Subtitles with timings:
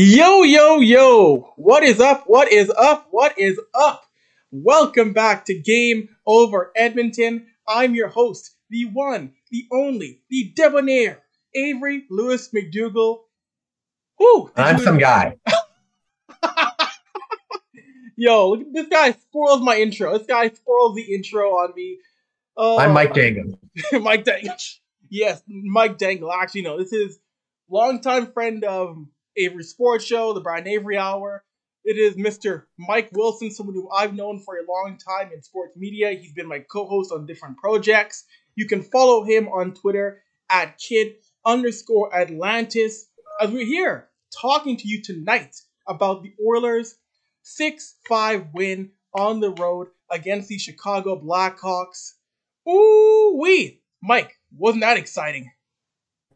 [0.00, 1.54] Yo, yo, yo!
[1.56, 2.22] What is up?
[2.28, 3.08] What is up?
[3.10, 4.04] What is up?
[4.52, 7.48] Welcome back to Game Over Edmonton.
[7.66, 13.22] I'm your host, the one, the only, the debonair, Avery Lewis McDougall.
[14.20, 14.52] Woo!
[14.54, 15.34] I'm some guy.
[18.16, 20.16] Yo, look, at this guy spoils my intro.
[20.16, 21.98] This guy spoils the intro on me.
[22.56, 23.58] Oh, I'm Mike Dangle.
[24.00, 24.54] Mike Dangle.
[25.10, 26.30] Yes, Mike Dangle.
[26.30, 27.18] Actually, no, this is
[27.68, 28.98] longtime friend of
[29.38, 31.44] Avery Sports Show, the Brian Avery Hour.
[31.84, 32.64] It is Mr.
[32.76, 36.10] Mike Wilson, someone who I've known for a long time in sports media.
[36.10, 38.24] He's been my co-host on different projects.
[38.56, 41.14] You can follow him on Twitter at kid
[41.46, 43.06] underscore Atlantis.
[43.40, 44.08] As we're here
[44.42, 45.54] talking to you tonight
[45.86, 46.96] about the Oilers'
[47.44, 52.14] 6-5 win on the road against the Chicago Blackhawks.
[52.68, 53.82] Ooh wee!
[54.02, 55.52] Mike, wasn't that exciting?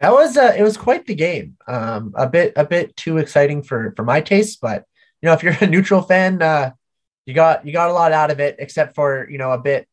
[0.02, 1.56] That was uh, it was quite the game.
[1.68, 4.84] Um, a bit a bit too exciting for for my taste, but
[5.22, 6.72] you know if you're a neutral fan, uh,
[7.24, 9.88] you got you got a lot out of it, except for you know a bit.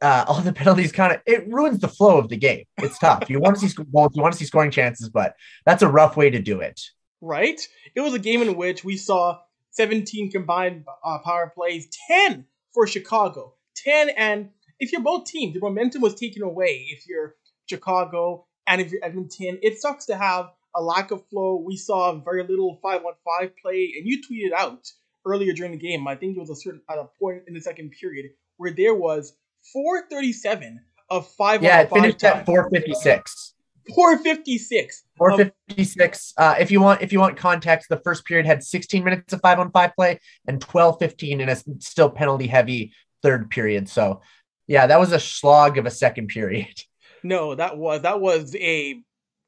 [0.00, 2.64] Uh, all the penalties kind of it ruins the flow of the game.
[2.78, 3.28] It's tough.
[3.28, 6.16] you want to see goals, you want to see scoring chances, but that's a rough
[6.16, 6.80] way to do it.
[7.20, 7.60] Right?
[7.94, 9.38] It was a game in which we saw
[9.70, 14.48] 17 combined uh, power plays, 10 for Chicago, 10 and
[14.80, 16.88] if you're both teams, the momentum was taken away.
[16.90, 17.36] If you're
[17.68, 21.62] Chicago and if you're Edmonton, it sucks to have a lack of flow.
[21.64, 24.90] We saw very little 5 on 5 play, and you tweeted out
[25.26, 27.60] earlier during the game, I think it was a certain at a point in the
[27.60, 29.34] second period where there was
[29.72, 31.98] 437 of 5 yeah, on 5.
[31.98, 33.54] it finished at 456.
[33.94, 35.02] 456.
[35.02, 36.34] of- 456.
[36.36, 39.40] Uh, if you want, if you want context, the first period had 16 minutes of
[39.40, 43.88] five on five play and 12, 15 in a still penalty heavy third period.
[43.88, 44.20] So,
[44.66, 46.82] yeah, that was a slog of a second period.
[47.22, 49.02] No, that was that was a,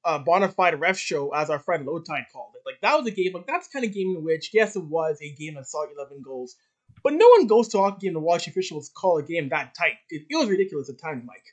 [0.04, 2.62] a bona fide ref show, as our friend Lowtide called it.
[2.64, 3.32] Like that was a game.
[3.32, 6.22] Like that's kind of game in which, yes, it was a game that saw eleven
[6.22, 6.56] goals,
[7.02, 9.74] but no one goes to a hockey game to watch officials call a game that
[9.74, 9.94] tight.
[10.10, 11.44] It, it was ridiculous at times, Mike.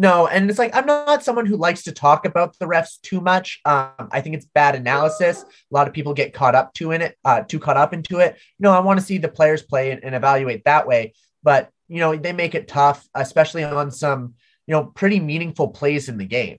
[0.00, 3.20] No, and it's like I'm not someone who likes to talk about the refs too
[3.20, 3.60] much.
[3.64, 5.42] Um, I think it's bad analysis.
[5.42, 8.20] A lot of people get caught up to in it, uh, too caught up into
[8.20, 8.38] it.
[8.60, 11.14] No, I want to see the players play and, and evaluate that way.
[11.42, 14.34] But you know, they make it tough, especially on some
[14.68, 16.58] you know pretty meaningful plays in the game.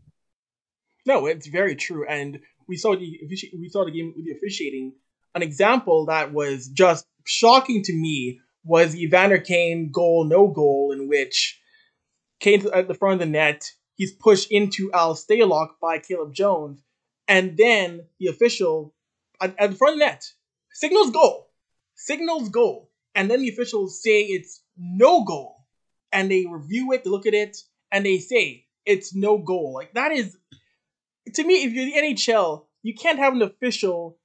[1.05, 3.19] No, it's very true, and we saw the
[3.57, 4.93] we saw the game with the officiating.
[5.35, 10.91] An example that was just shocking to me was the Evander Kane goal, no goal,
[10.91, 11.61] in which
[12.39, 13.71] Kane's at the front of the net.
[13.93, 16.81] He's pushed into Al Stalock by Caleb Jones,
[17.27, 18.95] and then the official
[19.39, 20.25] at, at the front of the net
[20.73, 21.51] signals goal,
[21.93, 25.57] signals goal, and then the officials say it's no goal,
[26.11, 27.57] and they review it, they look at it,
[27.91, 29.73] and they say it's no goal.
[29.73, 30.37] Like that is
[31.33, 34.17] to me, if you're the NHL, you can't have an official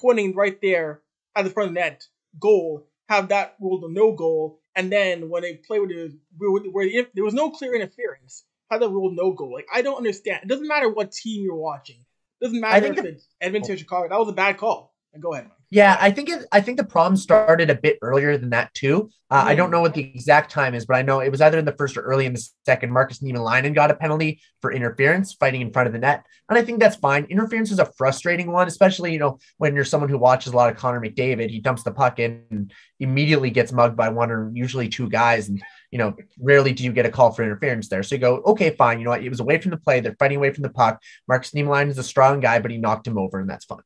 [0.00, 1.00] pointing right there
[1.34, 2.04] at the front of the net
[2.38, 6.62] goal, have that ruled a no goal, and then when they play with the where,
[6.70, 9.52] where there was no clear interference, have that ruled no goal.
[9.52, 10.40] Like I don't understand.
[10.44, 12.04] It doesn't matter what team you're watching.
[12.40, 14.08] It doesn't matter if think it's Edmonton or Chicago.
[14.08, 14.94] That was a bad call.
[15.12, 15.46] And go ahead.
[15.46, 15.61] Mike.
[15.72, 19.08] Yeah, I think it, I think the problem started a bit earlier than that too.
[19.30, 19.56] Uh, I Mhm.
[19.56, 21.72] don't know what the exact time is, but I know it was either in the
[21.72, 22.92] first or early in the second.
[22.92, 26.62] Markus Niemelainen got a penalty for interference, fighting in front of the net, and I
[26.62, 27.24] think that's fine.
[27.24, 30.70] Interference is a frustrating one, especially you know when you're someone who watches a lot
[30.70, 31.48] of Connor McDavid.
[31.48, 35.48] He dumps the puck in and immediately gets mugged by one or usually two guys,
[35.48, 38.02] and you know rarely do you get a call for interference there.
[38.02, 38.98] So you go, okay, fine.
[38.98, 39.24] You know what?
[39.24, 40.00] It was away from the play.
[40.00, 41.00] They're fighting away from the puck.
[41.26, 43.80] Markus Niemelainen is a strong guy, but he knocked him over, and that's fine.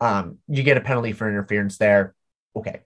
[0.00, 2.14] Um, you get a penalty for interference there.
[2.56, 2.80] Okay.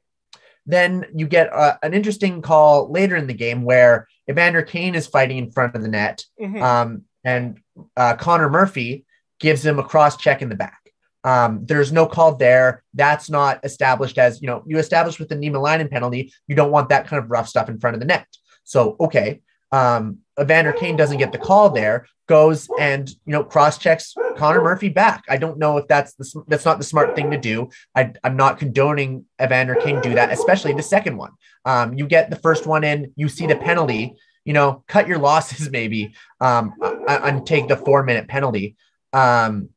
[0.67, 5.07] Then you get uh, an interesting call later in the game where Evander Kane is
[5.07, 6.63] fighting in front of the net, Mhm.
[6.63, 7.59] um, and
[7.97, 9.05] uh, Connor Murphy
[9.41, 10.79] gives him a cross check in the back.
[11.23, 12.83] Um, there's no call there.
[12.95, 14.63] That's not established as you know.
[14.67, 16.33] You establish with the Niemelainen penalty.
[16.49, 18.27] You don't want that kind of rough stuff in front of the net.
[18.65, 19.41] So okay,
[19.75, 22.07] um, Evander Kane doesn't get the call there.
[22.27, 25.25] Goes and you know cross checks Connor Murphy back.
[25.29, 27.69] I don't know if that's the that's not the smart thing to do.
[27.95, 31.33] I, I'm not condoning Evander Kane do that, especially the second one.
[31.67, 34.15] Um, you get the first one in, you see the penalty.
[34.47, 38.77] You know, cut your losses maybe um, uh, and take the four minute penalty.
[39.13, 39.71] Um,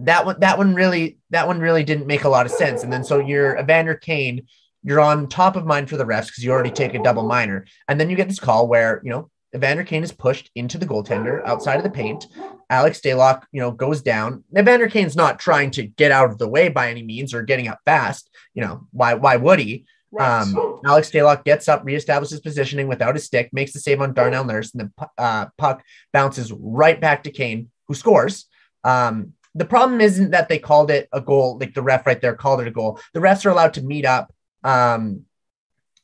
[0.00, 2.84] that one that one really that one really didn't make a lot of sense.
[2.84, 4.46] And then so you're Evander Kane,
[4.86, 7.66] you're on top of mind for the refs because you already take a double minor,
[7.88, 10.86] and then you get this call where you know Evander Kane is pushed into the
[10.86, 12.26] goaltender outside of the paint.
[12.70, 14.44] Alex Stalock, you know, goes down.
[14.56, 17.66] Evander Kane's not trying to get out of the way by any means or getting
[17.66, 18.30] up fast.
[18.54, 19.86] You know, why why would he?
[20.12, 20.42] Right.
[20.42, 24.44] Um, Alex Stalock gets up, reestablishes positioning without his stick, makes the save on Darnell
[24.44, 28.46] Nurse, and the uh, puck bounces right back to Kane, who scores.
[28.84, 32.34] Um, the problem isn't that they called it a goal, like the ref right there
[32.34, 33.00] called it a goal.
[33.14, 34.32] The refs are allowed to meet up,
[34.66, 35.22] um,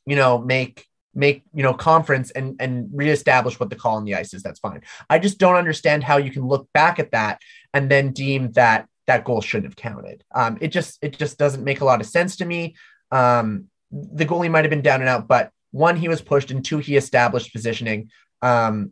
[0.05, 4.15] you know, make make you know conference and and reestablish what the call on the
[4.15, 4.41] ice is.
[4.41, 4.81] That's fine.
[5.09, 7.39] I just don't understand how you can look back at that
[7.73, 10.23] and then deem that that goal shouldn't have counted.
[10.33, 12.75] Um, it just it just doesn't make a lot of sense to me.
[13.11, 16.65] Um, the goalie might have been down and out, but one he was pushed and
[16.65, 18.09] two he established positioning.
[18.41, 18.91] Um,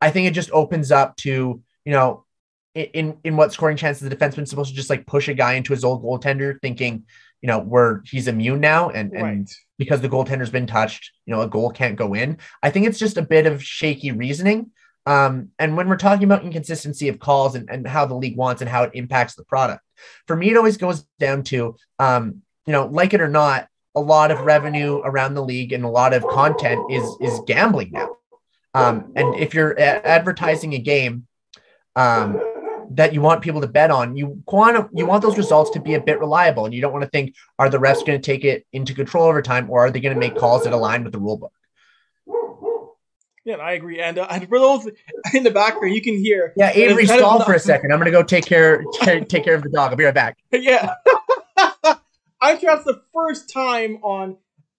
[0.00, 2.24] I think it just opens up to you know
[2.74, 5.72] in in what scoring chances the defenseman's supposed to just like push a guy into
[5.72, 7.04] his old goaltender, thinking
[7.44, 9.54] you know where he's immune now and and Right.
[9.76, 12.38] because the goaltender's been touched, you know a goal can't go in.
[12.62, 14.70] I think it's just a bit of shaky reasoning.
[15.04, 18.62] Um, and when we're talking about inconsistency of calls and, and how the league wants
[18.62, 19.82] and how it impacts the product,
[20.26, 24.00] for me, it always goes down to, um, you know, like it or not, a
[24.00, 28.08] lot of revenue around the league and a lot of content is is gambling now.
[28.72, 31.26] Um, and if you're a- advertising a game
[31.94, 32.40] um,
[32.96, 35.94] that you want people to bet on, you want you want those results to be
[35.94, 38.44] a bit reliable, and you don't want to think, are the refs going to take
[38.44, 41.12] it into control over time, or are they going to make calls that align with
[41.12, 41.52] the rule book?
[43.44, 44.00] Yeah, I agree.
[44.00, 44.88] And, uh, and for those
[45.34, 46.54] in the background, you can hear.
[46.56, 47.92] Yeah, Avery, of stall for a second.
[47.92, 49.90] I'm going to go take care take care of the dog.
[49.90, 50.38] I'll be right back.
[50.52, 50.94] Yeah.
[52.40, 54.36] I'm sure that's the first time on.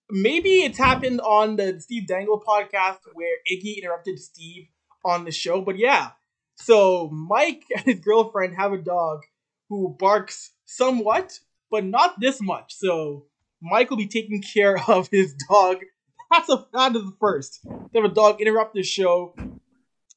[0.09, 4.67] Maybe it's happened on the Steve Dangle podcast where Iggy interrupted Steve
[5.03, 5.61] on the show.
[5.61, 6.11] But yeah.
[6.55, 9.21] So Mike and his girlfriend have a dog
[9.69, 11.39] who barks somewhat,
[11.71, 12.73] but not this much.
[12.75, 13.25] So
[13.61, 15.77] Mike will be taking care of his dog.
[16.31, 17.61] That's a is the first.
[17.63, 19.33] To have a dog interrupt the show.
[19.37, 19.53] And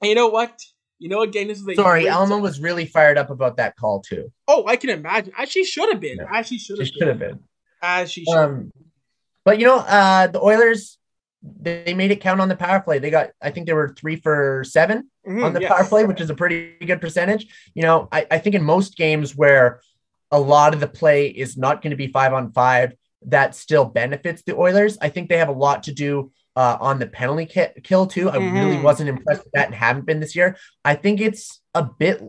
[0.02, 0.62] you know what?
[0.98, 4.00] You know again, this is a Sorry, Alma was really fired up about that call
[4.00, 4.32] too.
[4.48, 5.32] Oh, I can imagine.
[5.38, 6.16] As she should have been.
[6.18, 6.38] Yeah.
[6.38, 7.08] As she should She have should been.
[7.08, 7.38] have been.
[7.82, 8.34] As she should.
[8.36, 8.72] Um,
[9.44, 10.98] but you know, uh, the Oilers
[11.42, 12.98] they made it count on the power play.
[12.98, 15.72] They got, I think they were three for seven Mhm, on the yes.
[15.72, 17.46] power play, which is a pretty good percentage.
[17.74, 19.80] You know, I, I think in most games where
[20.30, 22.94] a lot of the play is not going to be five on five,
[23.26, 24.98] that still benefits the Oilers.
[25.00, 28.28] I think they have a lot to do uh, on the penalty ki- kill too.
[28.30, 28.82] I really Mhm.
[28.82, 30.56] wasn't impressed with that and haven't been this year.
[30.84, 32.20] I think it's a bit,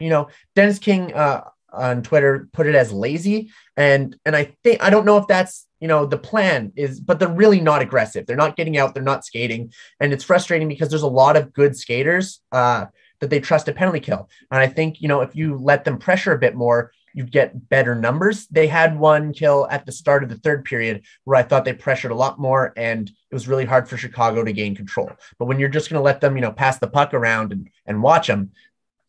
[0.00, 4.82] you know, Dennis King uh, on Twitter put it as lazy, and and I think
[4.82, 8.26] I don't know if that's you know the plan is, but they're really not aggressive.
[8.26, 8.94] They're not getting out.
[8.94, 12.86] They're not skating, and it's frustrating because there's a lot of good skaters uh,
[13.20, 15.98] that they trust a penalty kill, and I think you know if you let them
[15.98, 18.46] pressure a bit more, you get better numbers.
[18.48, 21.72] They had one kill at the start of the third period where I thought they
[21.72, 25.10] pressured a lot more, and it was really hard for Chicago to gain control.
[25.38, 27.68] But when you're just going to let them, you know, pass the puck around and
[27.86, 28.52] and watch them,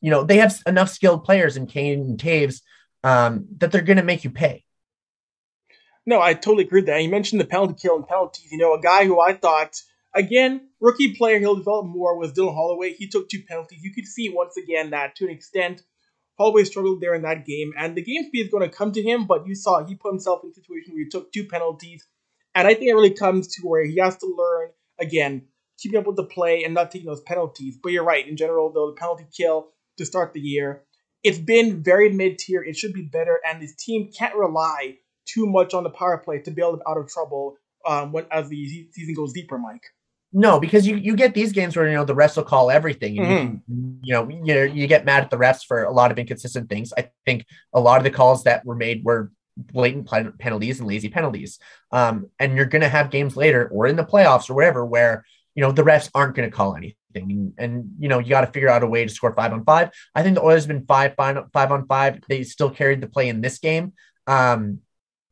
[0.02, 2.62] you know, they have enough skilled players in Kane and Toews
[3.04, 4.64] um, that they're going to make you pay.
[6.08, 7.04] No, I totally agree with that.
[7.04, 8.50] You mentioned the penalty kill and penalties.
[8.50, 9.76] You know, a guy who I thought,
[10.16, 12.94] again, rookie player, he'll develop more was Dylan Holloway.
[12.94, 13.84] He took two penalties.
[13.84, 15.84] You could see once again that to an extent,
[16.38, 17.74] Holloway struggled there in that game.
[17.78, 20.14] And the game speed is going to come to him, but you saw he put
[20.14, 22.08] himself in a situation where he took two penalties.
[22.56, 24.70] And I think it really comes to where he has to learn,
[25.02, 27.78] again, keeping up with the play and not taking those penalties.
[27.84, 28.26] But you're right.
[28.26, 30.84] In general, though, the penalty kill to start the year,
[31.22, 32.64] it's been very mid tier.
[32.64, 33.42] It should be better.
[33.46, 36.98] And this team can't rely too much on the power play to bail them out
[36.98, 39.84] of trouble um, when as the season goes deeper, Mike.
[40.34, 43.18] No, because you, you get these games where you know the refs will call everything,
[43.18, 45.92] and you, can, you know you know you get mad at the refs for a
[45.92, 46.92] lot of inconsistent things.
[46.98, 50.88] I think a lot of the calls that were made were blatant pen- penalties and
[50.88, 51.60] lazy penalties.
[51.92, 55.26] Um, and you're going to have games later or in the playoffs or wherever where
[55.56, 58.42] you know the refs aren't going to call anything, and, and you know you got
[58.42, 59.92] to figure out a way to score five on five.
[60.14, 62.20] I think the Oilers have been five five five on five.
[62.28, 63.94] They still carried the play in this game.
[64.28, 64.82] Um,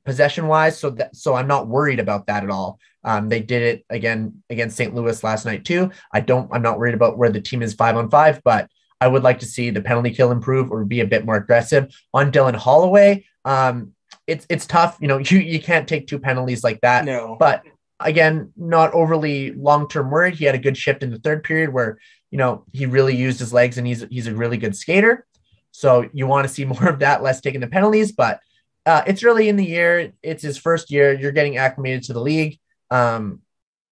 [0.06, 0.80] possession wise.
[0.80, 2.80] So that so I'm not worried about that at all.
[3.04, 4.94] Um, they did it again against St.
[4.94, 5.92] Louis last night too.
[6.12, 6.50] I don't.
[6.52, 8.70] I'm not worried about where the team is five on five, but
[9.02, 11.94] I would like to see the penalty kill improve or be a bit more aggressive
[12.14, 13.26] on Dylan Holloway.
[13.44, 13.94] Um,
[14.28, 14.98] it's it's tough.
[15.02, 17.06] You know, you you can't take two penalties like that.
[17.06, 17.64] No, But
[18.00, 20.36] again, not overly long term worried.
[20.36, 22.00] He had a good shift in the third period where
[22.32, 25.26] you know he really used his legs and he's he's a really good skater.
[25.72, 28.12] So you want to see more of that, less taking the penalties.
[28.12, 28.40] But
[28.86, 30.14] uh, it's early in the year.
[30.22, 31.14] It's his first year.
[31.14, 32.60] You're getting acclimated to the league.
[32.92, 33.42] Um,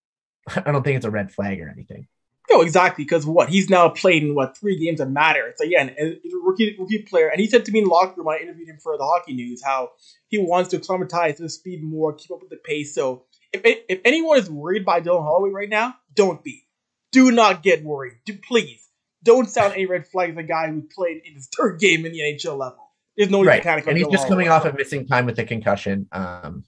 [0.55, 2.07] I don't think it's a red flag or anything.
[2.49, 3.03] no, exactly.
[3.03, 5.53] Because what he's now played in what three games that matter.
[5.55, 8.29] So again, a a rookie rookie player, and he said to me in locker room,
[8.29, 9.91] I interviewed him for the Hockey News, how
[10.27, 12.93] he wants to acclimatize the speed more, keep up with the pace.
[12.93, 16.63] So if if anyone is worried by Dylan Holloway right now, don't be.
[17.11, 18.15] Do not get worried.
[18.25, 18.83] Do, please
[19.23, 22.19] don't sound any red flag a guy who played in his third game in the
[22.19, 22.82] NHL level.
[23.17, 23.85] There's no right, panic.
[23.87, 26.07] and he's just coming off of missing time with a concussion.
[26.11, 26.63] Um,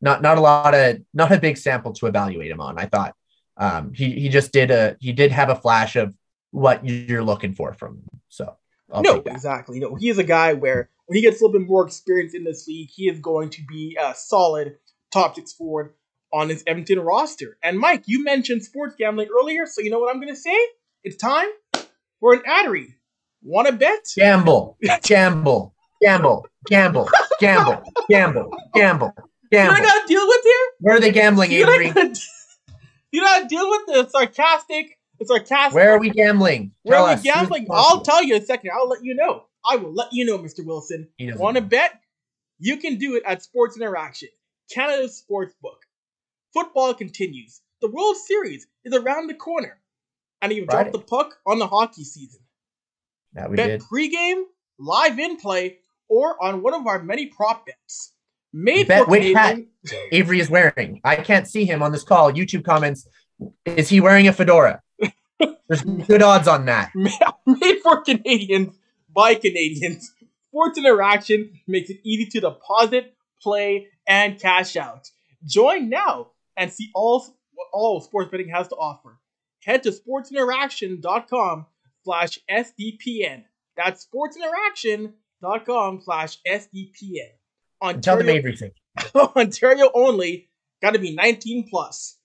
[0.00, 2.78] not not a lot of not a big sample to evaluate him on.
[2.78, 3.14] I thought
[3.56, 6.14] um, he he just did a he did have a flash of
[6.50, 8.20] what you're looking for from him.
[8.28, 8.56] So
[8.92, 9.80] I'll no, exactly.
[9.80, 12.44] No, he is a guy where when he gets a little bit more experience in
[12.44, 14.76] this league, he is going to be a solid
[15.10, 15.94] top six forward
[16.32, 17.56] on his Edmonton roster.
[17.62, 20.56] And Mike, you mentioned sports gambling earlier, so you know what I'm going to say?
[21.04, 21.48] It's time
[22.20, 22.94] for an ad read.
[23.42, 24.06] Want to bet?
[24.16, 27.08] Gamble, gamble, gamble, gamble,
[27.40, 29.12] gamble, gamble, gamble,
[29.52, 30.66] You know I got to deal with here?
[30.80, 31.90] Where are they gambling, You know Avery?
[31.90, 32.20] gotta-
[33.12, 35.74] you know how to deal with the sarcastic, the sarcastic.
[35.74, 36.72] Where are we gambling?
[36.82, 37.66] Where Tell are we gambling?
[37.70, 38.70] I'll tell you in a second.
[38.74, 39.44] I'll let you know.
[39.64, 40.64] I will let you know, Mr.
[40.64, 41.08] Wilson.
[41.20, 42.00] Want to bet?
[42.58, 44.28] You can do it at Sports Interaction,
[44.72, 45.82] Canada's sports book.
[46.52, 47.60] Football continues.
[47.82, 49.78] The World Series is around the corner.
[50.42, 52.40] And you've dropped the puck on the hockey season.
[53.32, 53.82] That we bet did.
[53.82, 54.44] pregame,
[54.78, 58.12] live in play, or on one of our many prop bets.
[58.52, 59.58] Made Bet for which hat
[60.12, 61.00] Avery is wearing.
[61.04, 62.32] I can't see him on this call.
[62.32, 63.06] YouTube comments.
[63.64, 64.80] Is he wearing a fedora?
[65.68, 66.90] There's good odds on that.
[67.46, 68.74] made for Canadians
[69.14, 70.12] by Canadians.
[70.48, 75.10] Sports Interaction makes it easy to deposit, play, and cash out.
[75.44, 77.20] Join now and see all
[77.52, 79.18] what all sports betting has to offer.
[79.64, 81.66] Head to sportsinteraction.com
[82.04, 83.44] slash SDPN.
[83.76, 84.06] That's
[85.42, 88.00] sportsinteraction.com slash SDPN.
[88.02, 88.70] Tell them Ontario, everything.
[89.14, 90.48] Ontario only.
[90.82, 92.18] Got to be 19 plus.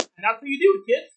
[0.00, 1.12] And that's what you do it, kids.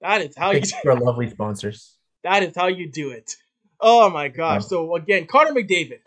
[0.00, 1.96] That is how you Thanks to our lovely sponsors.
[2.24, 3.32] that is how you do it.
[3.80, 4.62] Oh my gosh.
[4.62, 4.68] Wow.
[4.68, 6.00] So again, Connor McDavid.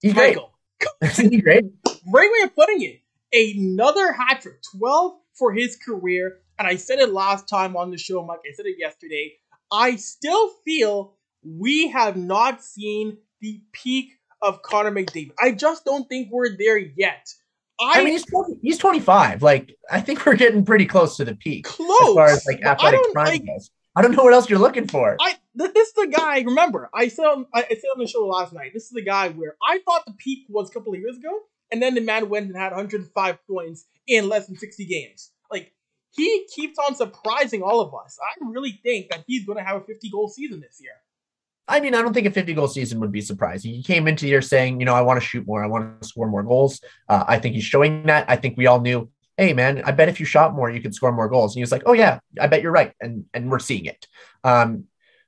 [0.00, 0.36] He's great.
[0.36, 0.52] Michael.
[1.02, 1.64] Isn't he great?
[2.10, 3.00] Great way of putting it.
[3.32, 4.56] Another hat trick.
[4.78, 6.38] 12 for his career.
[6.58, 8.40] And I said it last time on the show, Mike.
[8.46, 9.34] I said it yesterday.
[9.70, 15.32] I still feel we have not seen the peak of Connor McDavid.
[15.40, 17.28] I just don't think we're there yet.
[17.80, 19.42] I, I mean, he's 20, he's 25.
[19.42, 22.08] Like, I think we're getting pretty close to the peak close.
[22.08, 23.70] as far as like athletic prime like goes.
[23.94, 25.16] I don't know what else you're looking for.
[25.20, 26.40] I this is the guy.
[26.40, 28.70] Remember, I said on, I, I said on the show last night.
[28.72, 31.40] This is the guy where I thought the peak was a couple of years ago,
[31.70, 35.30] and then the man went and had 105 points in less than 60 games.
[35.50, 35.72] Like
[36.10, 38.18] he keeps on surprising all of us.
[38.22, 40.92] I really think that he's going to have a 50 goal season this year.
[41.68, 43.72] I mean, I don't think a 50 goal season would be surprising.
[43.72, 46.00] He came into the year saying, you know, I want to shoot more, I want
[46.00, 46.80] to score more goals.
[47.08, 48.28] Uh, I think he's showing that.
[48.28, 50.94] I think we all knew, hey man, I bet if you shot more, you could
[50.94, 51.52] score more goals.
[51.52, 54.06] And he was like, oh yeah, I bet you're right, and and we're seeing it.
[54.44, 54.84] Um,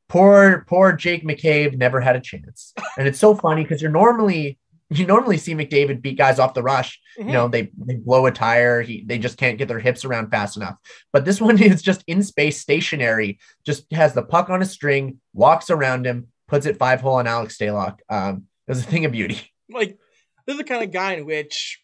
[0.09, 4.59] poor poor Jake McCabe never had a chance, and it's so funny because you're normally
[4.99, 7.01] you normally see McDavid beat guys off the rush.
[7.19, 7.27] Mhm.
[7.27, 8.83] You know, they they blow a tire.
[8.83, 10.77] He they just can't get their hips around fast enough.
[11.13, 13.39] But this one is just in space, stationary.
[13.65, 17.27] Just has the puck on a string, walks around him, puts it five hole on
[17.27, 17.99] Alex Stalock.
[18.09, 19.41] Um, it was a thing of beauty.
[19.71, 19.99] like
[20.47, 21.81] this is the kind of guy in which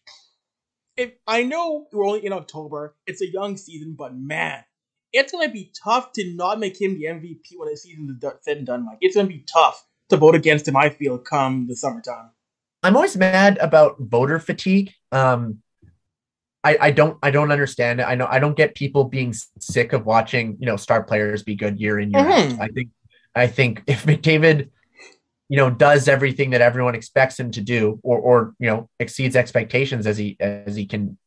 [0.97, 4.62] if I know we're only in October, it's a young season, but man,
[5.12, 8.59] it's gonna be tough to not make him the MVP when the season is said
[8.59, 8.85] and done.
[8.85, 10.76] Mike, it's gonna be tough to vote against him.
[10.76, 12.31] I feel come the summertime.
[12.83, 14.93] I'm always mad about voter fatigue.
[15.13, 15.59] Um,
[16.63, 18.05] I, I don't I don't understand it.
[18.05, 21.55] I know I don't get people being sick of watching you know star players be
[21.57, 22.53] good year in year Mhm.
[22.55, 22.61] out.
[22.61, 22.89] I think
[23.35, 24.71] I think if McDavid
[25.49, 29.37] you know does everything that everyone expects him to do or or you know exceeds
[29.37, 31.19] expectations as he as he can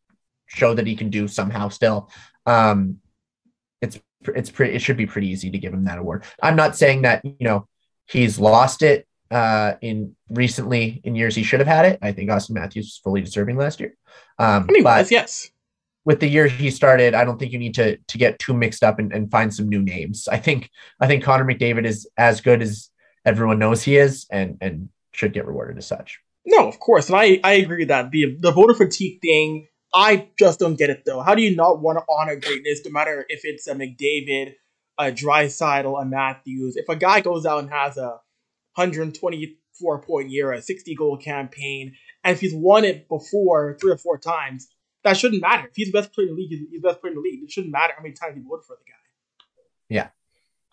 [0.45, 2.11] show that he can do somehow still
[2.45, 2.97] um
[3.81, 3.99] it's
[4.35, 7.01] it's pretty it should be pretty easy to give him that award i'm not saying
[7.01, 7.67] that you know
[8.07, 12.29] he's lost it uh in recently in years he should have had it i think
[12.29, 13.95] austin matthews was fully deserving last year
[14.39, 15.49] um Anyways, but yes.
[16.05, 18.83] with the year he started i don't think you need to to get too mixed
[18.83, 22.41] up and, and find some new names i think i think connor mcdavid is as
[22.41, 22.89] good as
[23.25, 27.15] everyone knows he is and and should get rewarded as such No, of course, and
[27.15, 28.11] I, I agree with that.
[28.11, 31.21] The the voter fatigue thing, I just don't get it though.
[31.21, 34.55] How do you not want to honor greatness, no matter if it's a McDavid,
[34.97, 36.75] a Draisaitl, a Matthews?
[36.75, 38.19] If a guy goes out and has a
[38.75, 43.97] 124 point year, a 60 goal campaign, and if he's won it before three or
[43.97, 44.67] four times,
[45.03, 45.67] that shouldn't matter.
[45.67, 47.43] If he's the best player in the league, he's the best player in the league.
[47.43, 48.97] It shouldn't matter how many times he voted for the guy.
[49.89, 50.07] Yeah.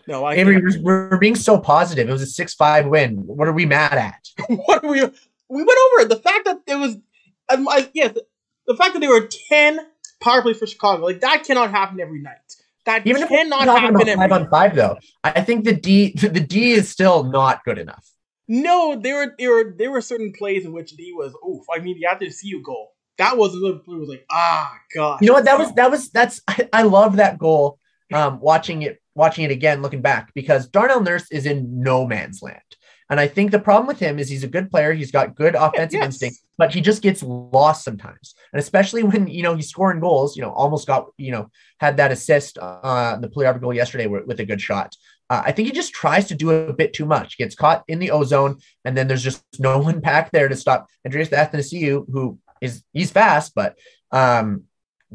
[0.06, 2.08] No, I Avery, we're, we're being so positive.
[2.08, 3.16] It was a six-five win.
[3.26, 4.28] What are we mad at?
[4.48, 5.00] what are we
[5.50, 6.08] we went over it.
[6.08, 6.96] The fact that there was,
[7.48, 8.16] um, I, yes,
[8.66, 9.80] the fact that there were ten
[10.20, 12.36] power plays for Chicago, like that cannot happen every night.
[12.90, 16.72] That Even cannot happen every five on five, though, I think the D the D
[16.72, 18.04] is still not good enough.
[18.48, 21.64] No, there were there were there were certain plays in which D was oof.
[21.72, 22.92] I mean, you have to see you goal.
[23.18, 23.96] That was another play.
[23.96, 25.20] Was like ah god.
[25.20, 25.44] You know what?
[25.44, 27.78] That was that was that's I, I love that goal.
[28.12, 32.42] Um, watching it watching it again, looking back, because Darnell Nurse is in no man's
[32.42, 32.58] land.
[33.10, 34.92] And I think the problem with him is he's a good player.
[34.92, 36.04] He's got good offensive yes.
[36.04, 38.34] instinct, but he just gets lost sometimes.
[38.52, 41.50] And especially when, you know, he's scoring goals, you know, almost got, you know,
[41.80, 44.94] had that assist, uh, the playoff goal yesterday with, with a good shot.
[45.28, 47.36] Uh, I think he just tries to do a bit too much.
[47.36, 50.86] Gets caught in the ozone, and then there's just no one back there to stop
[51.04, 53.76] Andreas Athanasiou, who is he's fast, but
[54.12, 54.64] um,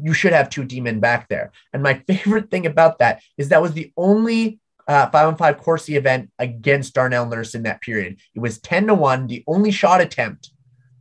[0.02, 1.52] you should have two D-men back there.
[1.72, 5.58] And my favorite thing about that is that was the only uh, five on five
[5.58, 8.18] Corsi event against Darnell Nurse in that period.
[8.34, 9.26] It was 10 to 1.
[9.26, 10.50] The only shot attempt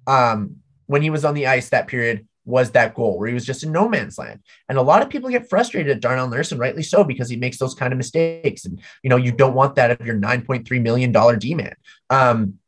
[0.07, 3.45] um, when he was on the ice that period was that goal where he was
[3.45, 4.39] just in no man's land.
[4.69, 7.35] And a lot of people get frustrated at Darnell Nurse, and rightly so, because he
[7.35, 8.65] makes those kind of mistakes.
[8.65, 11.75] And, you know, you don't want that of your $9.3 million D man.
[12.09, 12.59] Um,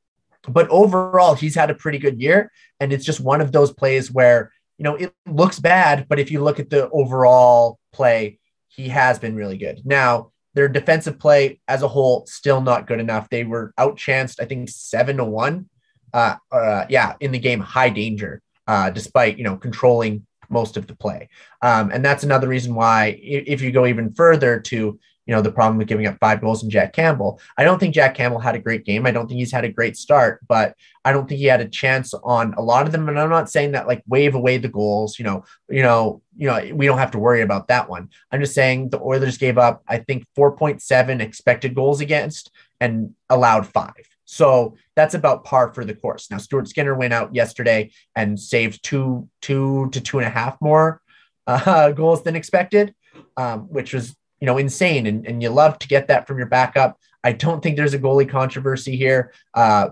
[0.47, 2.51] but overall, he's had a pretty good year.
[2.79, 6.31] And it's just one of those plays where, you know, it looks bad, but if
[6.31, 9.81] you look at the overall play, he has been really good.
[9.85, 13.29] Now, their defensive play as a whole still not good enough.
[13.29, 15.69] They were outchanced, I think, seven to one.
[16.11, 20.87] Uh, uh, yeah, in the game, high danger uh, despite you know controlling most of
[20.87, 21.29] the play.
[21.61, 25.51] Um, and that's another reason why, if you go even further to you know the
[25.51, 28.55] problem with giving up five goals in Jack Campbell, I don't think Jack Campbell had
[28.55, 29.05] a great game.
[29.05, 31.67] I don't think he's had a great start, but I don't think he had a
[31.67, 33.07] chance on a lot of them.
[33.09, 35.19] And I'm not saying that like wave away the goals.
[35.19, 38.09] You know, you know, you know, we don't have to worry about that one.
[38.31, 43.67] I'm just saying the Oilers gave up, I think, 4.7 expected goals against and allowed
[43.67, 43.93] five.
[44.25, 46.29] So that's about par for the course.
[46.29, 50.57] Now, Stuart Skinner went out yesterday and saved two, two to two and a half
[50.61, 51.01] more
[51.47, 52.93] uh, goals than expected,
[53.37, 55.07] um, which was you know insane.
[55.07, 56.99] And, and you love to get that from your backup.
[57.23, 59.33] I don't think there's a goalie controversy here.
[59.53, 59.89] Uh,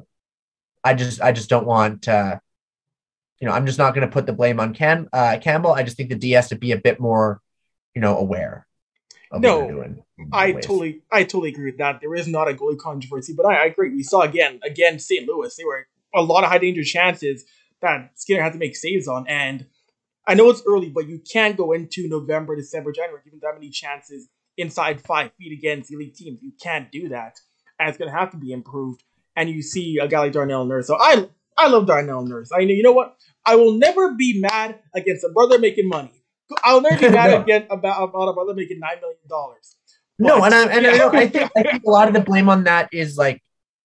[0.84, 2.08] I just I just don't want.
[2.08, 2.40] Uh,
[3.40, 5.74] you know, I'm just not going to put the blame on Cam, uh, Campbell.
[5.74, 7.42] I just think the D has to be a bit more,
[7.94, 8.66] you know, aware
[9.40, 9.96] no,
[10.32, 10.66] I ways.
[10.66, 12.00] totally, I totally agree with that.
[12.02, 13.90] There is not a goalie controversy, but I, I agree.
[13.90, 15.28] We saw again, again, St.
[15.28, 15.56] Louis.
[15.56, 17.46] They were a lot of high danger chances
[17.82, 19.66] that Skinner had to make saves on, and
[20.28, 23.70] I know it's early, but you can't go into November, December, January giving that many
[23.70, 26.42] chances inside five feet against elite teams.
[26.42, 27.40] You can't do that,
[27.80, 29.04] and it's going to have to be improved.
[29.36, 30.88] And you see a guy like Darnell Nurse.
[30.88, 32.52] So I, I love Darnell Nurse.
[32.54, 33.18] I know, you know what?
[33.46, 36.24] I will never be mad against a brother making money.
[36.64, 37.42] I'll never be mad no.
[37.42, 39.76] again about about a brother making nine million dollars.
[40.18, 40.88] No, and I and.
[40.88, 43.42] I, I, think I think a lot of the blame on that is like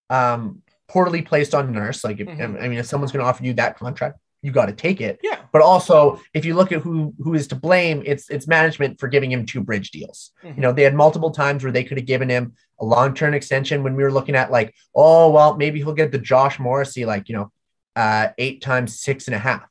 [0.08, 2.04] um poorly placed on nurse.
[2.04, 2.56] Like, if, mm-hmm.
[2.60, 5.20] I mean, if someone's going to offer you that contract, you got to take it.
[5.22, 5.38] Yeah.
[5.52, 9.08] But also, if you look at who who is to blame, it's it's management for
[9.08, 10.32] giving him two bridge deals.
[10.42, 10.56] Mm-hmm.
[10.56, 13.34] You know, they had multiple times where they could have given him a long term
[13.34, 13.82] extension.
[13.82, 17.28] When we were looking at like, oh well, maybe he'll get the Josh Morrissey like
[17.28, 17.52] you know,
[17.96, 19.66] uh, eight times six and a half.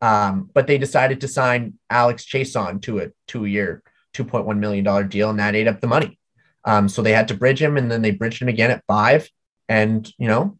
[0.00, 3.82] Um, but they decided to sign Alex Chiasson to a two-year,
[4.14, 6.18] $2.1 million deal, and that ate up the money.
[6.66, 9.30] Um, so they had to bridge him, and then they bridged him again at five.
[9.68, 10.58] And you know,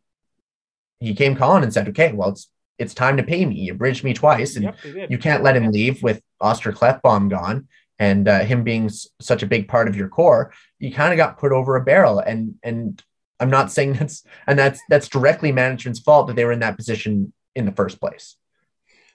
[1.00, 3.56] he came calling and said, "Okay, well, it's it's time to pay me.
[3.56, 7.68] You bridged me twice, and yep, you can't let him leave with Oscar Klefbom gone
[7.98, 10.52] and uh, him being s- such a big part of your core.
[10.78, 13.02] You kind of got put over a barrel, and and
[13.40, 16.76] I'm not saying that's and that's that's directly management's fault that they were in that
[16.76, 18.36] position in the first place.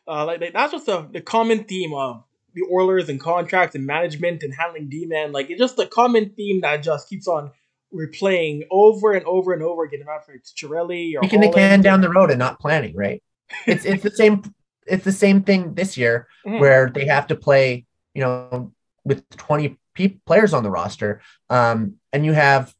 [0.07, 4.43] Uh, like, that's just the, the common theme of the Oilers and contracts and management
[4.43, 5.31] and handling D-man.
[5.31, 7.51] Like it's just a common theme that just keeps on
[7.93, 10.01] replaying over and over and over again.
[10.01, 13.21] If it's Chiarelli or kicking the can down the road and not planning, right?
[13.67, 14.43] It's it's the same.
[14.87, 16.59] It's the same thing this year mm-hmm.
[16.59, 18.71] where they have to play, you know,
[19.03, 22.73] with twenty pe- players on the roster, um, and you have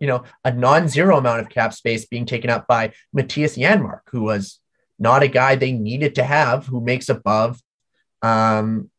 [0.00, 4.22] you know a non-zero amount of cap space being taken up by Mattias Janmark, who
[4.22, 4.60] was
[4.98, 7.60] not a guy they needed to have who makes above
[8.22, 8.90] um,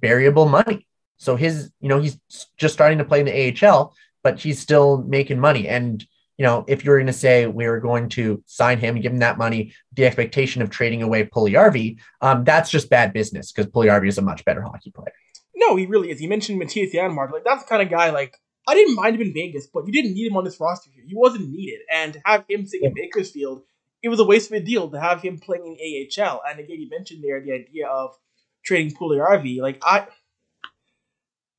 [0.00, 0.86] variable money.
[1.18, 2.18] So his, you know, he's
[2.58, 5.68] just starting to play in the AHL, but he's still making money.
[5.68, 6.04] And,
[6.38, 9.18] you know, if you're going to say we are going to sign him, give him
[9.18, 14.08] that money, the expectation of trading away Puljujarvi, um, that's just bad business because Puljujarvi
[14.08, 15.12] is a much better hockey player.
[15.54, 16.18] No, he really is.
[16.18, 17.32] He mentioned Mattias Janmark.
[17.32, 18.36] Like, that's the kind of guy, like,
[18.68, 21.04] I didn't mind him in Vegas, but you didn't need him on this roster here.
[21.06, 21.80] He wasn't needed.
[21.90, 23.62] And to have him sitting in Bakersfield
[24.06, 26.40] it was a waste of a deal to have him playing in AHL.
[26.48, 28.16] And again, you mentioned there the idea of
[28.64, 29.60] trading Puljujarvi.
[29.60, 30.06] Like I,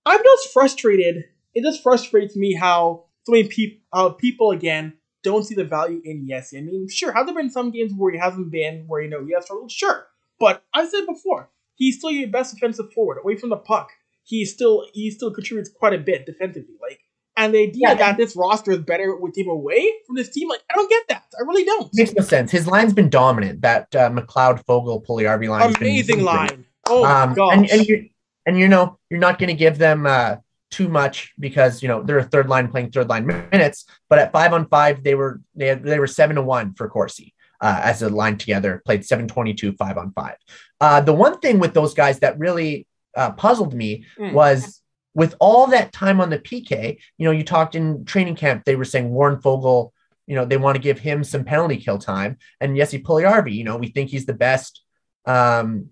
[0.05, 1.25] I'm just frustrated.
[1.53, 6.01] It just frustrates me how so many people, uh, people again don't see the value
[6.05, 6.57] in Yessi.
[6.57, 9.25] I mean, sure, have there been some games where he hasn't been, where you know
[9.25, 9.69] he has struggled?
[9.69, 10.07] Sure,
[10.39, 13.89] but I said before, he's still your best defensive forward away from the puck.
[14.23, 16.75] He still he still contributes quite a bit defensively.
[16.81, 17.01] Like
[17.35, 20.47] and the idea yeah, that this roster is better with him away from this team,
[20.47, 21.25] like I don't get that.
[21.37, 21.89] I really don't.
[21.93, 22.49] Makes no sense.
[22.49, 23.61] His line's been dominant.
[23.61, 26.65] That uh, McLeod Foegele Puljujarvi line, amazing line.
[26.87, 27.53] Oh um, gosh.
[27.53, 28.09] And, and you
[28.45, 30.37] and you know you're not going to give them uh,
[30.69, 33.85] too much because you know they're a third line playing third line minutes.
[34.09, 36.89] But at five on five, they were they had, they were seven to one for
[36.89, 37.33] Corsi.
[37.59, 40.35] Uh, as a line together, played 722, five on five.
[40.79, 44.31] Uh, the one thing with those guys that really uh, puzzled me mm.
[44.31, 44.83] was
[45.17, 48.75] with all that time on the PK, you know, you talked in training camp, they
[48.75, 49.89] were saying Warren Foegele,
[50.27, 52.37] you know, they want to give him some penalty kill time.
[52.61, 54.83] And Jesse Puljujarvi, you know, we think he's the best,
[55.25, 55.89] um,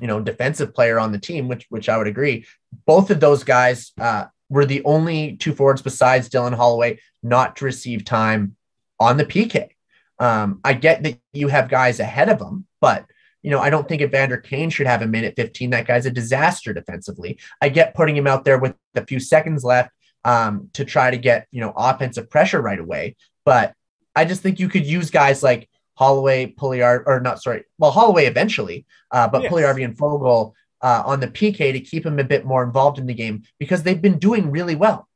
[0.00, 2.46] you know, defensive player on the team, which which I would agree.
[2.86, 7.64] Both of those guys uh, were the only two forwards besides Dylan Holloway not to
[7.64, 8.56] receive time
[9.00, 9.70] on the PK.
[10.18, 13.06] Um, I get that you have guys ahead of them, but
[13.42, 15.70] you know, I don't think Evander Kane should have a minute 15.
[15.70, 17.38] That guy's a disaster defensively.
[17.60, 19.90] I get putting him out there with a few seconds left
[20.24, 23.16] um, to try to get, you know, offensive pressure right away.
[23.44, 23.74] But
[24.16, 28.26] I just think you could use guys like Holloway, Puljujarvi, or not, sorry, well, Holloway
[28.26, 29.52] eventually, uh, but yes.
[29.52, 33.06] Puljujarvi and Foegele uh, on the PK to keep him a bit more involved in
[33.06, 35.08] the game because they've been doing really well.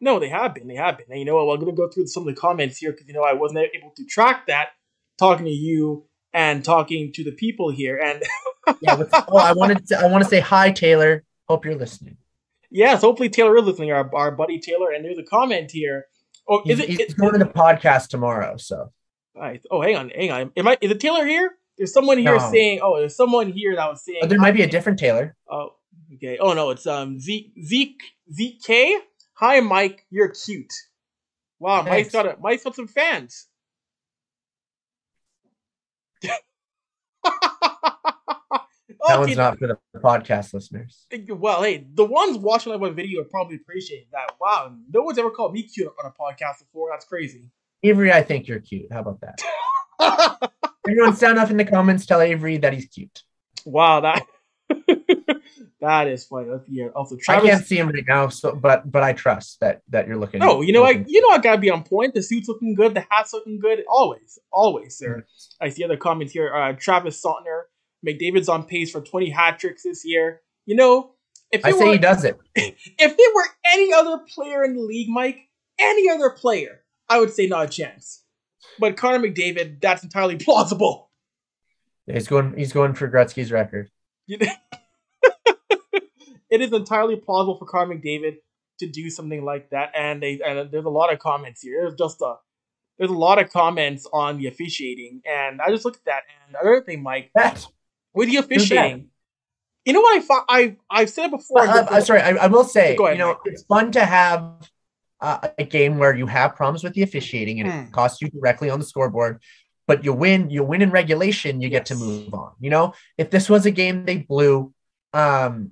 [0.00, 0.68] No, they have been.
[0.68, 1.06] They have been.
[1.10, 1.46] And you know what?
[1.46, 3.32] Well, I'm going to go through some of the comments here because, you know, I
[3.32, 4.68] wasn't able to track that
[5.18, 7.98] talking to you and talking to the people here.
[7.98, 8.22] And
[8.80, 11.24] yeah, oh, I wanted to, I want to say hi, Taylor.
[11.48, 12.18] Hope you're listening.
[12.70, 13.90] Yes, hopefully Taylor is listening.
[13.90, 16.06] Our, our buddy Taylor, and there's a comment here.
[16.48, 17.00] Oh, is he's, it?
[17.00, 18.58] He's going to the podcast tomorrow.
[18.58, 18.92] So,
[19.42, 19.62] right.
[19.70, 20.52] Oh, hang on, hang on.
[20.56, 20.78] Am I?
[20.80, 21.52] Is it Taylor here?
[21.76, 22.50] There's someone here no.
[22.50, 22.80] saying.
[22.82, 24.20] Oh, there's someone here that was saying.
[24.22, 25.36] Oh, there might be a different Taylor.
[25.50, 25.70] Oh,
[26.14, 26.38] okay.
[26.38, 28.98] Oh no, it's um Zeke Zeke Zeke K.
[29.34, 30.06] Hi, Mike.
[30.10, 30.72] You're cute.
[31.58, 31.90] Wow, Thanks.
[31.90, 33.46] Mike's got a Mike's got some fans.
[39.08, 41.06] that one's not for the podcast listeners.
[41.28, 44.32] Well, hey, the ones watching like my video probably appreciate that.
[44.40, 46.88] Wow, no one's ever called me cute on a podcast before.
[46.90, 47.50] That's crazy.
[47.88, 48.92] Avery, I think you're cute.
[48.92, 50.50] How about that?
[50.86, 52.06] Everyone sound off in the comments.
[52.06, 53.22] Tell Avery that he's cute.
[53.64, 54.22] Wow, that
[55.80, 56.48] that is funny.
[56.68, 56.88] Yeah.
[56.88, 60.06] Also, Travis, I can't see him right now, so but but I trust that that
[60.06, 60.40] you're looking.
[60.40, 62.14] No, you know, I you know I gotta be on point.
[62.14, 62.94] The suit's looking good.
[62.94, 63.84] The hat's looking good.
[63.88, 65.18] Always, always, sir.
[65.18, 65.64] Mm-hmm.
[65.64, 66.54] I see other comments here.
[66.54, 67.62] Uh, Travis Saltner,
[68.06, 70.42] McDavid's on pace for 20 hat tricks this year.
[70.64, 71.12] You know,
[71.50, 72.38] if I say were, he does it.
[72.56, 75.38] If there were any other player in the league, Mike,
[75.78, 78.22] any other player, I would say not a chance.
[78.78, 81.10] But Connor McDavid, that's entirely plausible.
[82.06, 82.56] He's going.
[82.56, 83.90] He's going for Gretzky's record.
[84.26, 84.52] You know?
[86.50, 88.36] it is entirely plausible for Connor McDavid
[88.78, 89.92] to do something like that.
[89.94, 91.82] And they and there's a lot of comments here.
[91.82, 92.36] There's just a
[92.98, 96.22] there's a lot of comments on the officiating, and I just looked at that.
[96.46, 97.66] And another thing, Mike, that,
[98.14, 99.08] with the officiating,
[99.84, 100.44] you know what I thought?
[100.48, 101.66] I I've said it before.
[101.66, 102.20] Uh, I'm sorry.
[102.20, 103.38] I, I, will say, ahead, you know, Mike.
[103.46, 104.70] it's fun to have
[105.20, 107.78] uh, a game where you have problems with the officiating and hmm.
[107.78, 109.42] it costs you directly on the scoreboard.
[109.86, 111.78] But you win, you win in regulation, you yes.
[111.78, 112.52] get to move on.
[112.58, 114.74] You know, if this was a game they blew,
[115.12, 115.70] um,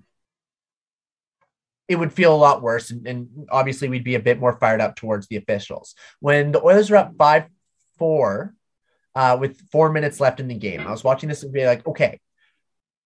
[1.88, 2.90] it would feel a lot worse.
[2.90, 5.94] And, and, obviously, we'd be a bit more fired up towards the officials.
[6.20, 7.44] When the Oilers were up 5
[7.98, 8.54] 4
[9.16, 11.87] uh, with four minutes left in the game, I was watching this and be like,
[11.87, 12.20] okay,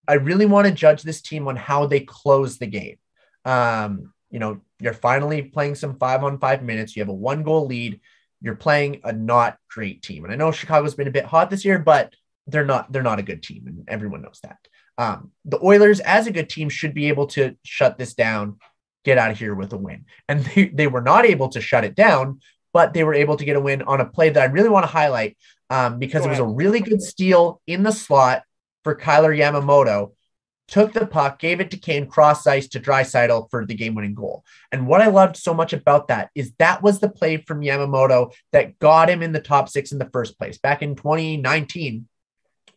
[0.06, 2.96] I really want to judge this team on how they close the game.
[3.44, 6.94] Um, you know, you're finally playing some five on five minutes.
[6.94, 8.00] You have a one goal lead.
[8.40, 10.24] You're playing a not great team.
[10.24, 12.14] And I know Chicago's been a bit hot this year, but
[12.46, 14.58] they're not they're not a good team, and everyone knows that.
[14.96, 18.58] Um, the Oilers, as a good team, should be able to shut this down,
[19.04, 20.06] get out of here with a win.
[20.28, 22.40] And they, they were not able to shut it down,
[22.72, 24.84] but they were able to get a win on a play that I really want
[24.84, 25.36] to highlight
[25.70, 28.42] um, because it was a really good steal in the slot
[28.84, 30.12] for Kailer Yamamoto.
[30.68, 34.14] Took the puck, gave it to Kane, cross ice to Draisaitl for the game winning
[34.14, 34.44] goal.
[34.70, 38.34] And what I loved so much about that is that was the play from Yamamoto
[38.52, 42.06] that got him in the top six in the first place back in 2019,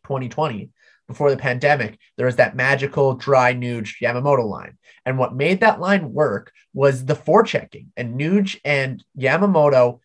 [0.04, 0.70] 2020
[1.12, 4.78] before the pandemic, there was that magical dry Nuge Yamamoto line.
[5.06, 10.00] And what made that line work was the forechecking and Nuge and Yamamoto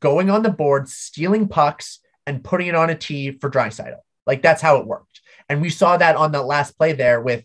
[0.00, 4.00] going on the board, stealing pucks and putting it on a tee for Draisaitl.
[4.26, 5.20] Like that's how it worked.
[5.48, 7.44] And we saw that on the last play there with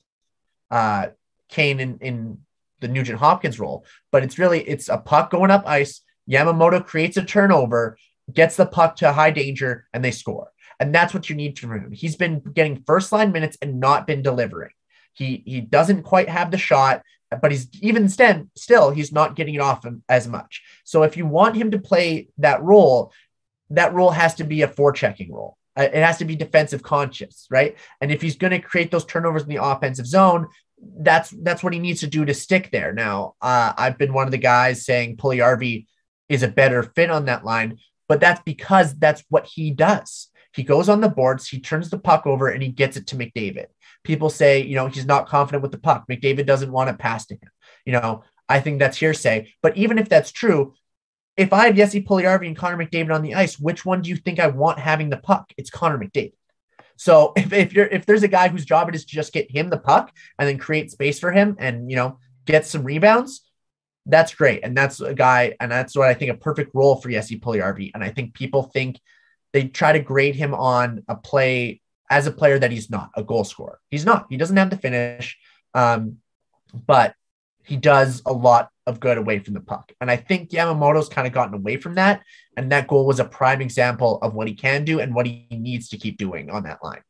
[0.72, 1.08] uh,
[1.50, 2.38] Kane in, in
[2.80, 3.86] the Nugent Hopkins role.
[4.12, 6.02] But it's really it's a puck going up ice.
[6.30, 7.98] Yamamoto creates a turnover,
[8.32, 10.52] gets the puck to high danger, and they score.
[10.80, 11.92] And that's what you need from him.
[11.92, 14.72] He's been getting first line minutes and not been delivering.
[15.14, 17.02] He he doesn't quite have the shot,
[17.42, 20.64] but he's even still still he's not getting it off as much.
[20.86, 23.12] So if you want him to play that role,
[23.72, 25.58] that role has to be a forechecking role.
[25.78, 27.78] Uh, it has to be defensive conscious, right?
[28.02, 30.48] And if he's going to create those turnovers in the offensive zone,
[31.00, 32.94] that's that's what he needs to do to stick there.
[32.94, 35.86] Now, uh, I've been one of the guys saying Puljujarvi
[36.30, 40.30] is a better fit on that line, but that's because that's what he does.
[40.54, 43.16] He goes on the boards, he turns the puck over, and he gets it to
[43.16, 43.68] McDavid.
[44.04, 46.06] People say, you know, he's not confident with the puck.
[46.10, 47.50] McDavid doesn't want to pass to him.
[47.86, 49.54] You know, I think that's hearsay.
[49.62, 50.74] But even if that's true,
[51.40, 54.18] if I have Jesse Puljujarvi and Connor McDavid on the ice, which one do you
[54.18, 55.54] think I want having the puck?
[55.56, 56.34] It's Connor McDavid.
[56.98, 59.50] So if, if you're if there's a guy whose job it is to just get
[59.50, 63.50] him the puck and then create space for him and you know get some rebounds,
[64.06, 64.66] that's great.
[64.66, 67.92] And that's a guy, and that's what I think a perfect role for Jesse Puljujarvi.
[67.94, 69.00] And I think people think
[69.54, 73.24] they try to grade him on a play as a player that he's not a
[73.24, 73.80] goal scorer.
[73.90, 74.26] He's not.
[74.30, 75.38] He doesn't have the finish,
[75.74, 76.18] um,
[76.74, 77.16] but
[77.64, 79.92] he does a lot of good away from the puck.
[80.02, 82.24] And I think Yamamoto's kind of gotten away from that.
[82.58, 85.48] And that goal was a prime example of what he can do and what he
[85.52, 87.02] needs to keep doing on that line.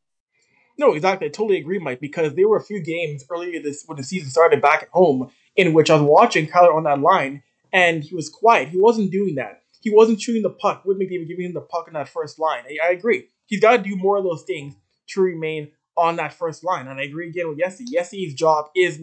[0.78, 1.26] No, exactly.
[1.26, 4.30] I totally agree, Mike, because there were a few games earlier this when the season
[4.30, 8.14] started back at home in which I was watching Kailer on that line and he
[8.14, 8.68] was quiet.
[8.68, 9.62] He wasn't doing that.
[9.80, 12.64] He wasn't shooting the puck with McDavid giving him the puck on that first line.
[12.66, 13.28] I, I agree.
[13.46, 14.74] He's got to do more of those things
[15.08, 16.86] to remain on that first line.
[16.86, 17.84] And I agree again with Yessi.
[17.92, 19.00] Yessi's job is,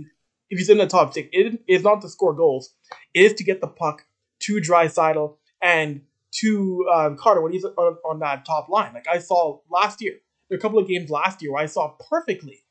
[0.50, 2.74] if he's in the top six, it is not to score goals.
[3.14, 4.06] It is to get the puck
[4.42, 6.02] to Draisaitl and
[6.40, 8.94] to um, Carter when he's on, on that top line.
[8.94, 10.16] Like I saw last year,
[10.50, 12.64] there a couple of games last year where I saw perfectly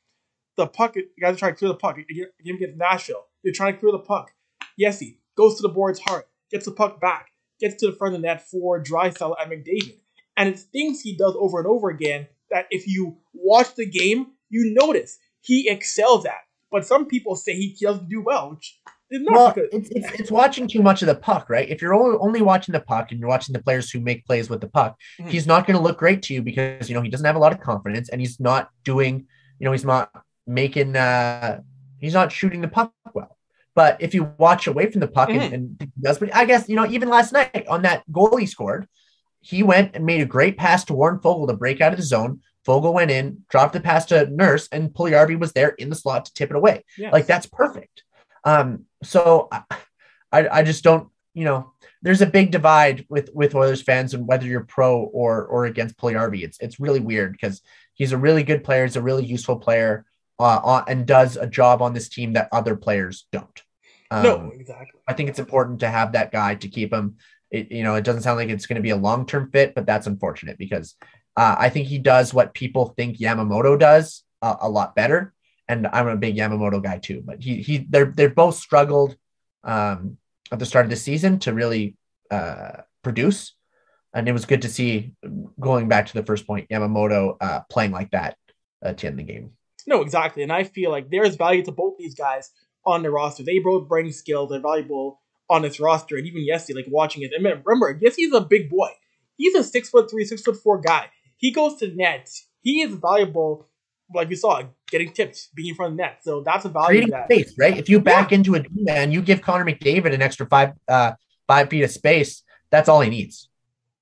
[0.55, 0.95] the puck.
[0.95, 1.97] You guys are trying to clear the puck.
[2.09, 3.25] You Game against Nashville.
[3.43, 4.31] They're trying to clear the puck.
[4.79, 8.21] Yessi goes to the board's heart, gets the puck back, gets to the front of
[8.21, 9.99] the net for Draisaitl and McDavid.
[10.35, 14.27] And it's things he does over and over again that if you watch the game,
[14.49, 16.46] you notice he excels at.
[16.71, 20.19] But some people say he doesn't do well, which is not well, because- it's, it's,
[20.19, 21.69] it's watching too much of the puck, right?
[21.69, 24.49] If you're only, only watching the puck and you're watching the players who make plays
[24.49, 25.29] with the puck, mm-hmm.
[25.29, 27.39] he's not going to look great to you because you know he doesn't have a
[27.39, 29.27] lot of confidence and he's not doing,
[29.59, 30.09] you know, he's not
[30.45, 31.61] making, uh
[31.99, 33.37] he's not shooting the puck well.
[33.75, 35.53] But if you watch away from the puck mm-hmm.
[35.53, 38.45] and, and does, but I guess you know even last night on that goal he
[38.45, 38.87] scored,
[39.41, 42.03] he went and made a great pass to Warren Foegele to break out of the
[42.03, 42.41] zone.
[42.67, 46.25] Foegele went in, dropped the pass to Nurse, and Puljujarvi was there in the slot
[46.25, 46.83] to tip it away.
[46.97, 47.13] Yes.
[47.13, 48.03] Like that's perfect.
[48.43, 49.49] Um, so
[50.31, 54.27] I, I just don't, you know, there's a big divide with with Oilers fans and
[54.27, 56.43] whether you're pro or or against Puljujarvi.
[56.43, 57.61] It's it's really weird because
[57.93, 60.05] he's a really good player, he's a really useful player,
[60.39, 63.61] uh, and does a job on this team that other players don't.
[64.11, 64.99] Um, no, exactly.
[65.07, 67.17] I think it's important to have that guy to keep him.
[67.49, 69.73] It, you know, it doesn't sound like it's going to be a long term fit,
[69.73, 70.95] but that's unfortunate because
[71.37, 75.33] uh, I think he does what people think Yamamoto does uh, a lot better.
[75.69, 79.17] And I'm a big Yamamoto guy too, but he he they're they're both struggled
[79.63, 80.17] um,
[80.51, 81.97] at the start of the season to really
[82.31, 83.53] uh, produce,
[84.13, 85.13] and it was good to see
[85.59, 88.37] going back to the first point Yamamoto uh, playing like that
[88.81, 89.51] uh, to end of the game.
[89.85, 92.49] No, exactly, and I feel like there is value to both these guys
[92.85, 93.43] on the roster.
[93.43, 94.49] They both bring skills.
[94.49, 95.19] They're valuable
[95.49, 97.31] on this roster, and even yesterday, like watching it.
[97.35, 98.91] And remember, Jesse's a big boy.
[99.35, 101.09] He's a six foot three, six foot four guy.
[101.37, 102.29] He goes to net.
[102.61, 103.67] He is valuable,
[104.13, 106.19] like we saw, getting tips, being in front of the net.
[106.21, 107.03] So that's a value.
[107.03, 107.77] Creating space, right?
[107.77, 108.37] If you back yeah.
[108.37, 111.13] into a man, you give Connor McDavid an extra five uh,
[111.47, 112.43] five feet of space.
[112.69, 113.49] That's all he needs.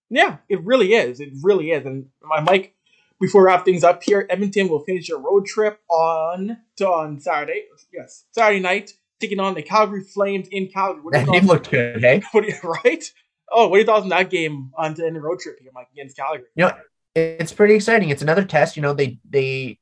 [0.09, 1.19] Yeah, it really is.
[1.19, 1.85] It really is.
[1.85, 2.75] And my Mike,
[3.19, 7.19] before we wrap things up here, Edmonton will finish their road trip on to, on
[7.19, 7.63] Saturday.
[7.93, 11.03] Yes, Saturday night, taking on the Calgary Flames in Calgary.
[11.11, 12.21] That game looked good, hey?
[12.31, 13.03] What you, right?
[13.51, 15.71] Oh, what are your thoughts on that game on to end the road trip here,
[15.73, 16.47] Mike, against Calgary?
[16.55, 16.73] You know,
[17.15, 18.09] it's pretty exciting.
[18.09, 18.75] It's another test.
[18.75, 19.79] You know, they they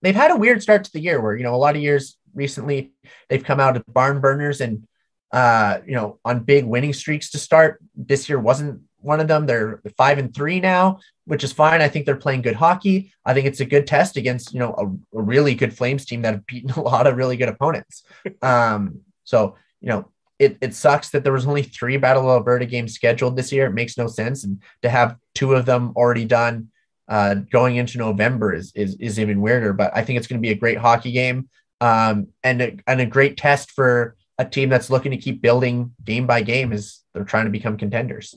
[0.00, 2.16] they've had a weird start to the year where you know a lot of years
[2.34, 2.92] recently
[3.28, 4.86] they've come out of barn burners and
[5.32, 7.80] uh you know on big winning streaks to start.
[7.94, 9.46] This year wasn't one of them.
[9.46, 11.82] They're five and three now, which is fine.
[11.82, 13.12] I think they're playing good hockey.
[13.24, 16.22] I think it's a good test against you know a, a really good Flames team
[16.22, 18.04] that have beaten a lot of really good opponents.
[18.40, 20.08] Um, so you know
[20.38, 23.66] it, it sucks that there was only three Battle of Alberta games scheduled this year.
[23.66, 26.68] It makes no sense, and to have two of them already done
[27.08, 29.72] uh, going into November is, is is even weirder.
[29.72, 31.48] But I think it's going to be a great hockey game
[31.80, 35.92] um, and a, and a great test for a team that's looking to keep building
[36.04, 38.34] game by game as they're trying to become contenders.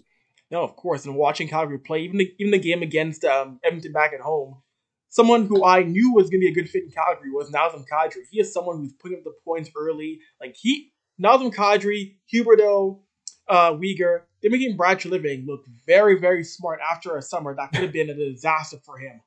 [0.52, 1.06] No, of course.
[1.06, 4.62] And watching Calgary play, even the even the game against um, Edmonton back at home,
[5.10, 7.86] someone who I knew was going to be a good fit in Calgary was Nazem
[7.88, 8.24] Kadri.
[8.32, 10.20] He is someone who's putting up the points early.
[10.42, 13.00] Like he Nazem Kadri, Huberdeau,
[13.48, 17.84] uh, Weegar, they're making Brad Treliving look very, very smart after a summer that could
[17.84, 19.22] have been a disaster for him.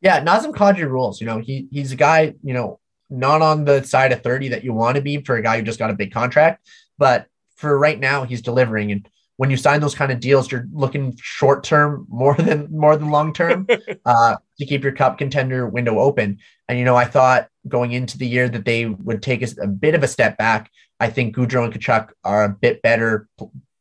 [0.00, 1.20] Yeah, Nazem Kadri rules.
[1.20, 2.78] You know, he he's a guy, you know,
[3.10, 5.62] not on the side of 30 that you want to be for a guy who
[5.62, 8.92] just got a big contract, but for right now, he's delivering.
[8.92, 12.96] And when you sign those kind of deals, you're looking short term more than more
[12.96, 13.66] than long term
[14.04, 16.38] uh, to keep your cup contender window open.
[16.68, 19.66] And you know, I thought going into the year that they would take a, a
[19.66, 20.70] bit of a step back.
[21.00, 23.28] I think Gaudreau and Tkachuk are a bit better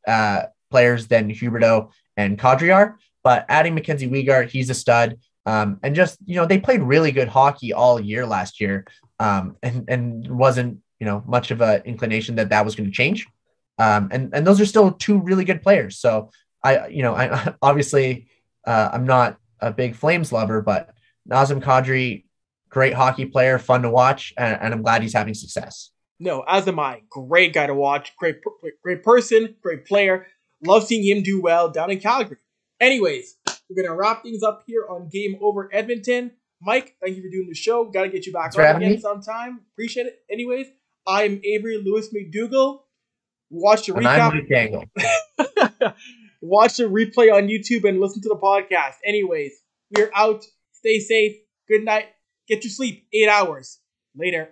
[0.07, 2.97] uh, players than Huberdeau and Kadri are.
[3.23, 5.19] But adding Mackenzie Weegar, he's a stud.
[5.45, 8.85] Um, and just you know, they played really good hockey all year last year,
[9.19, 12.95] um, and and wasn't you know much of an inclination that that was going to
[12.95, 13.27] change.
[13.77, 15.97] Um, and and those are still two really good players.
[15.97, 16.31] So
[16.63, 18.27] I you know I obviously
[18.65, 20.91] uh, I'm not a big Flames lover, but
[21.29, 22.23] Nazem Kadri
[22.69, 25.91] great hockey player, fun to watch, and, and I'm glad he's having success.
[26.19, 27.01] No, as am I.
[27.09, 28.15] Great guy to watch.
[28.17, 28.37] Great,
[28.83, 29.55] great person.
[29.61, 30.27] Great player.
[30.65, 32.37] Love seeing him do well down in Calgary.
[32.81, 33.35] Anyways,
[33.69, 36.31] we're gonna wrap things up here on Game Over Edmonton.
[36.61, 37.85] Mike, thank you for doing the show.
[37.85, 38.99] Got to get you back on again me.
[38.99, 39.61] sometime.
[39.73, 40.19] Appreciate it.
[40.29, 40.67] Anyways,
[41.07, 42.81] I'm Avery Lewis McDougall.
[43.49, 44.03] Watch the recap.
[46.41, 48.95] Watch the replay on YouTube and listen to the podcast.
[49.05, 49.53] Anyways,
[49.95, 50.45] we're out.
[50.73, 51.37] Stay safe.
[51.67, 52.07] Good night.
[52.47, 53.07] Get your sleep.
[53.13, 53.79] Eight hours.
[54.15, 54.49] Later.